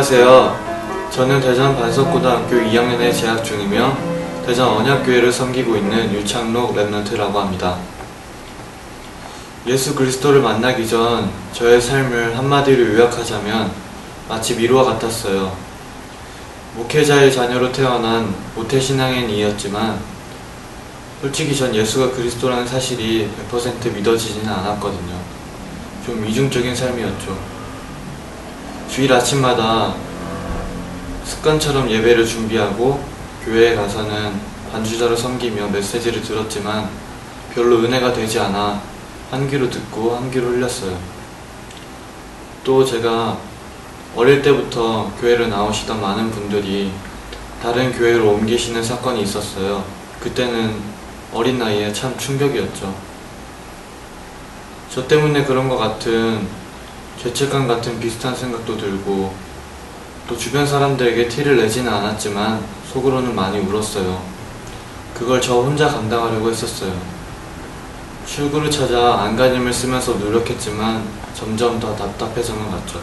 [0.00, 1.10] 안녕하세요.
[1.10, 3.94] 저는 대전 반석고등학교 2학년에 재학 중이며
[4.46, 7.76] 대전 언약교회를 섬기고 있는 유창록 랩런트라고 합니다.
[9.66, 13.70] 예수 그리스도를 만나기 전 저의 삶을 한마디로 요약하자면
[14.26, 15.54] 마치 미로와 같았어요.
[16.76, 20.00] 목회자의 자녀로 태어난 모태신앙인 이었지만
[21.20, 25.14] 솔직히 전 예수가 그리스도라는 사실이 100% 믿어지지는 않았거든요.
[26.06, 27.59] 좀 이중적인 삶이었죠.
[28.90, 29.94] 주일 아침마다
[31.24, 33.00] 습관처럼 예배를 준비하고
[33.44, 34.32] 교회에 가서는
[34.72, 36.90] 반주자로 섬기며 메시지를 들었지만
[37.54, 38.82] 별로 은혜가 되지 않아
[39.30, 40.98] 한 귀로 듣고 한 귀로 흘렸어요.
[42.64, 43.38] 또 제가
[44.16, 46.90] 어릴 때부터 교회를 나오시던 많은 분들이
[47.62, 49.84] 다른 교회로 옮기시는 사건이 있었어요.
[50.18, 50.76] 그때는
[51.32, 52.92] 어린 나이에 참 충격이었죠.
[54.92, 56.59] 저 때문에 그런 것 같은
[57.22, 59.34] 죄책감 같은 비슷한 생각도 들고
[60.26, 64.22] 또 주변 사람들에게 티를 내지는 않았지만 속으로는 많이 울었어요.
[65.14, 66.92] 그걸 저 혼자 감당하려고 했었어요.
[68.26, 71.04] 출구를 찾아 안간힘을 쓰면서 노력했지만
[71.34, 73.00] 점점 더 답답해져만 갔죠.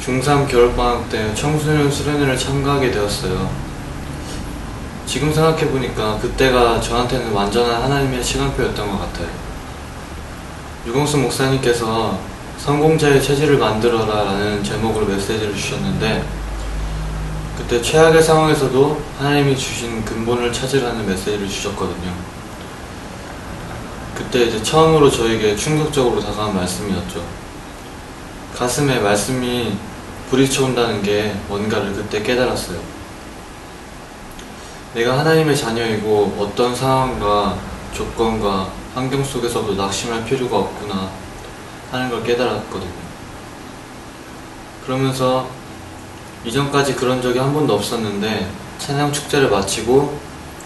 [0.00, 3.50] 중3 겨울방학 때 청소년 수련회를 참가하게 되었어요.
[5.04, 9.28] 지금 생각해보니까 그때가 저한테는 완전한 하나님의 시간표였던 것 같아요.
[10.86, 12.29] 유공수 목사님께서
[12.64, 16.22] 성공자의 체질을 만들어라 라는 제목으로 메시지를 주셨는데
[17.56, 22.12] 그때 최악의 상황에서도 하나님이 주신 근본을 찾으라는 메시지를 주셨거든요.
[24.14, 27.24] 그때 이제 처음으로 저에게 충격적으로 다가온 말씀이었죠.
[28.54, 29.72] 가슴에 말씀이
[30.28, 32.78] 부딪혀 온다는 게 뭔가를 그때 깨달았어요.
[34.94, 37.56] 내가 하나님의 자녀이고 어떤 상황과
[37.94, 41.08] 조건과 환경 속에서도 낙심할 필요가 없구나
[41.90, 43.10] 하는 걸 깨달았거든요.
[44.84, 45.48] 그러면서
[46.44, 50.18] 이전까지 그런 적이 한 번도 없었는데 찬양 축제를 마치고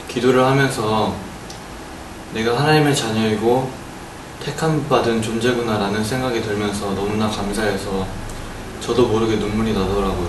[0.09, 1.15] 기도를 하면서
[2.33, 3.71] 내가 하나님의 자녀이고
[4.45, 8.07] 택함 받은 존재구나라는 생각이 들면서 너무나 감사해서
[8.81, 10.29] 저도 모르게 눈물이 나더라고요.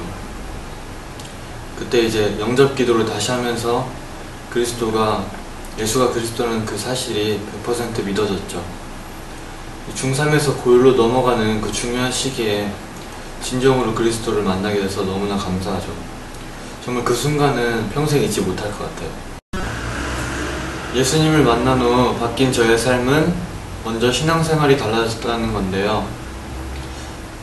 [1.78, 3.88] 그때 이제 영접 기도를 다시 하면서
[4.50, 5.26] 그리스도가
[5.78, 8.85] 예수가 그리스도는 그 사실이 100% 믿어졌죠.
[9.94, 12.72] 중3에서 고1로 넘어가는 그 중요한 시기에
[13.42, 15.88] 진정으로 그리스도를 만나게 돼서 너무나 감사하죠.
[16.84, 19.10] 정말 그 순간은 평생 잊지 못할 것 같아요.
[20.96, 23.34] 예수님을 만난 후 바뀐 저의 삶은
[23.84, 26.08] 먼저 신앙생활이 달라졌다는 건데요.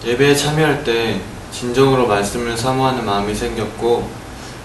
[0.04, 1.20] 예배에 참여할 때
[1.52, 4.08] 진정으로 말씀을 사모하는 마음이 생겼고,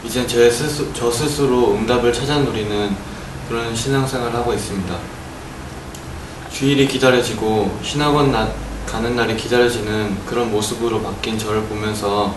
[0.04, 2.96] 이젠 제 스스, 저 스스로 응답을 찾아 누리는
[3.50, 5.17] 그런 신앙생활을 하고 있습니다.
[6.58, 8.50] 주일이 기다려지고 신학원 나,
[8.88, 12.34] 가는 날이 기다려지는 그런 모습으로 바뀐 저를 보면서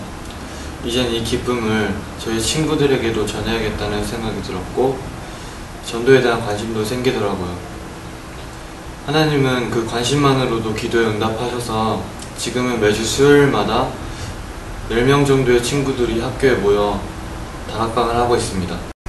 [0.85, 4.99] 이젠 이 기쁨을 저희 친구들에게도 전해야겠다는 생각이 들었고
[5.87, 7.57] 전도에 대한 관심도 생기더라고요.
[9.07, 12.03] 하나님은 그 관심만으로도 기도에 응답하셔서
[12.37, 13.89] 지금은 매주 수요일마다
[14.91, 17.01] 10명 정도의 친구들이 학교에 모여
[17.71, 19.00] 다락방을 하고 있습니다.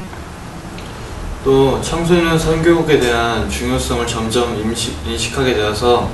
[1.44, 6.08] 또 청소년 선교국에 대한 중요성을 점점 인식, 인식하게 되어서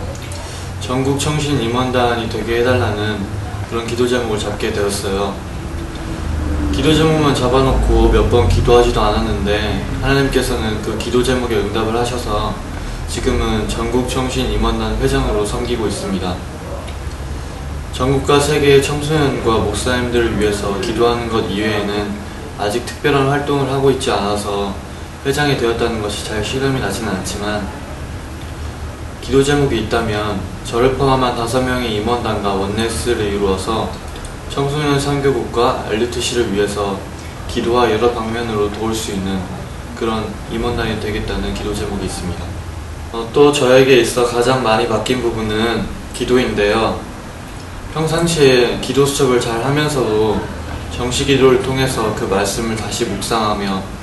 [0.79, 3.17] 전국 청신 임원단이 되게 해달라는
[3.69, 5.35] 그런 기도 제목을 잡게 되었어요.
[6.71, 12.53] 기도 제목만 잡아놓고 몇 번 기도하지도 않았는데 하나님께서는 그 기도 제목에 응답을 하셔서
[13.09, 16.35] 지금은 전국 청신 임원단 회장으로 섬기고 있습니다.
[17.91, 22.11] 전국과 세계의 청소년과 목사님들을 위해서 기도하는 것 이외에는
[22.59, 24.73] 아직 특별한 활동을 하고 있지 않아서
[25.25, 27.67] 회장이 되었다는 것이 잘 실감이 나지는 않지만
[29.21, 33.89] 기도 제목이 있다면 저를 포함한 다섯 명의 임원단과 원네스를 이루어서
[34.49, 36.97] 청소년 선교국과 엘리트시를 위해서
[37.49, 39.39] 기도와 여러 방면으로 도울 수 있는
[39.97, 42.43] 그런 임원단이 되겠다는 기도 제목이 있습니다.
[43.11, 46.99] 어, 또 저에게 있어 가장 많이 바뀐 부분은 기도인데요.
[47.93, 50.39] 평상시에 기도 수첩을 잘 하면서도
[50.95, 53.96] 정시 기도를 통해서 그 말씀을 다시 묵상하며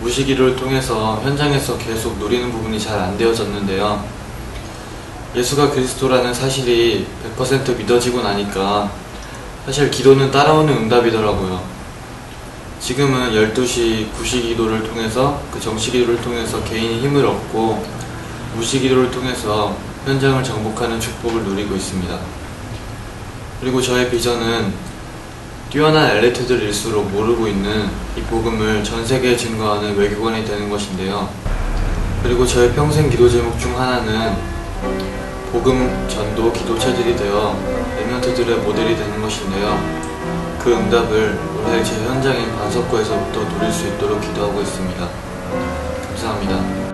[0.00, 4.04] 무시기를 통해서 현장에서 계속 누리는 부분이 잘 안 되어졌는데요.
[5.34, 7.06] 예수가 그리스도라는 사실이
[7.36, 8.90] 100% 믿어지고 나니까
[9.66, 11.62] 사실 기도는 따라오는 응답이더라고요.
[12.80, 17.84] 지금은 12시 구시기도를 통해서 그 정시기도를 통해서 개인이 힘을 얻고
[18.56, 22.18] 무시기도를 통해서 현장을 정복하는 축복을 누리고 있습니다.
[23.60, 24.72] 그리고 저의 비전은
[25.70, 31.28] 뛰어난 엘리트들일수록 모르고 있는 이 복음을 전 세계에 증거하는 외교관이 되는 것인데요.
[32.22, 34.34] 그리고 저의 평생 기도 제목 중 하나는
[35.52, 37.54] 복음 전도 기도 체질이 되어
[37.98, 39.78] 레멘트들의 모델이 되는 것인데요.
[40.58, 45.08] 그그 응답을 올해 제 현장인 반석구에서부터 누릴 수 있도록 기도하고 있습니다.
[46.08, 46.87] 감사합니다.